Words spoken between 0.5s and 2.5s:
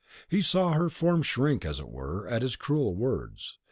her form shrink, as it were, at